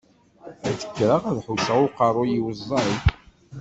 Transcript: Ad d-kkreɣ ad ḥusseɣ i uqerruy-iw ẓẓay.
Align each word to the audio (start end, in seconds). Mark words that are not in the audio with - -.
Ad 0.67 0.73
d-kkreɣ 0.79 1.23
ad 1.29 1.37
ḥusseɣ 1.45 1.77
i 1.79 1.83
uqerruy-iw 1.85 2.47
ẓẓay. 2.59 2.91